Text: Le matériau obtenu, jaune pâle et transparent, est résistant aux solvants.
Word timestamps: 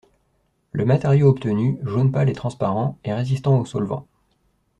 Le 0.71 0.83
matériau 0.83 1.27
obtenu, 1.29 1.77
jaune 1.83 2.11
pâle 2.11 2.31
et 2.31 2.33
transparent, 2.33 2.97
est 3.03 3.13
résistant 3.13 3.59
aux 3.59 3.67
solvants. 3.67 4.07